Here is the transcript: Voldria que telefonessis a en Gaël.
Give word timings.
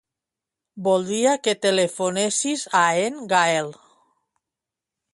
Voldria 0.87 1.35
que 1.47 1.53
telefonessis 1.67 2.65
a 2.83 2.85
en 3.05 3.23
Gaël. 3.37 3.73